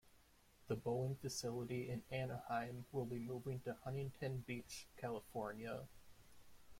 The 0.67 0.75
Boeing 0.75 1.19
facility 1.19 1.87
in 1.87 2.01
Anaheim 2.09 2.85
will 2.91 3.05
be 3.05 3.19
moving 3.19 3.59
to 3.65 3.75
Huntington 3.83 4.43
Beach, 4.47 4.87
California. 4.97 5.83